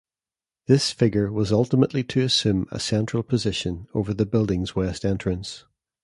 This 0.65 0.89
figure 0.91 1.31
was 1.31 1.51
ultimately 1.51 2.03
to 2.05 2.21
assume 2.23 2.65
a 2.71 2.79
central 2.79 3.21
position, 3.21 3.85
over 3.93 4.15
the 4.15 4.25
building's 4.25 4.75
west 4.75 5.05
entrance. 5.05 5.63